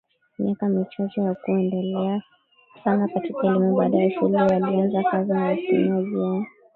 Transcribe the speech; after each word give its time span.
miaka 0.39 0.69
michache 0.69 1.21
hakuendelea 1.21 2.21
sana 2.83 3.07
katika 3.07 3.47
elimu 3.47 3.75
Baada 3.75 3.97
ya 3.97 4.11
shule 4.11 4.39
alianza 4.39 5.03
kazi 5.03 5.31
ya 5.31 5.53
upimaji 5.55 6.11
na 6.17 6.45